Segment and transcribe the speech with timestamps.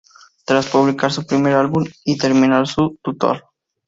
[0.45, 3.45] Tras publicar su primer álbum y terminar su tour.